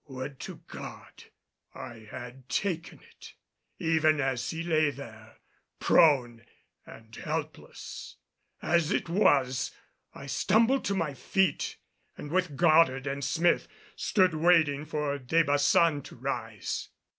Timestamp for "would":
0.07-0.39